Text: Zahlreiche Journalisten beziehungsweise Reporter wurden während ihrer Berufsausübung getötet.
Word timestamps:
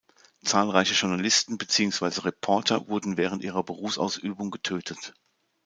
Zahlreiche 0.43 0.95
Journalisten 0.95 1.59
beziehungsweise 1.59 2.25
Reporter 2.25 2.87
wurden 2.87 3.17
während 3.17 3.43
ihrer 3.43 3.61
Berufsausübung 3.63 4.49
getötet. 4.49 5.13